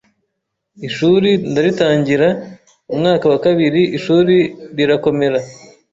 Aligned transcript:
ishuri 0.87 1.29
ndaritangira, 1.51 2.27
umwaka 2.93 3.25
wa 3.31 3.39
kabiri 3.45 3.81
ishuri 3.97 4.35
rirakomera 4.75 5.39